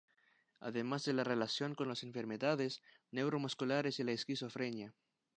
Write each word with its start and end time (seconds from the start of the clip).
Además 0.61 1.05
de 1.05 1.13
la 1.13 1.23
relación 1.23 1.75
con 1.75 1.87
las 1.87 2.01
enfermedades 2.01 2.81
neuromusculares 3.11 3.99
y 3.99 4.03
la 4.03 4.13
esquizofrenia. 4.13 4.95